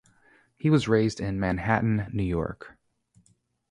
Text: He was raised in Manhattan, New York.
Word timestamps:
He 0.57 0.71
was 0.71 0.87
raised 0.87 1.19
in 1.19 1.39
Manhattan, 1.39 2.07
New 2.11 2.23
York. 2.23 2.75